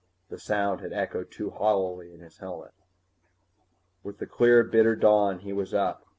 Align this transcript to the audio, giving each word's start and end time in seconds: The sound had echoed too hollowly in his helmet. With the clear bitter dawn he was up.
The 0.29 0.39
sound 0.39 0.81
had 0.81 0.93
echoed 0.93 1.29
too 1.29 1.51
hollowly 1.51 2.11
in 2.11 2.21
his 2.21 2.39
helmet. 2.39 2.73
With 4.01 4.17
the 4.17 4.25
clear 4.25 4.63
bitter 4.63 4.95
dawn 4.95 5.41
he 5.41 5.53
was 5.53 5.75
up. 5.75 6.07